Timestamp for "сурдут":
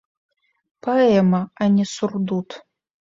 1.91-2.49